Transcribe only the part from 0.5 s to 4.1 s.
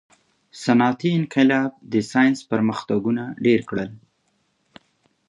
•صنعتي انقلاب د ساینس پرمختګونه ډېر کړل.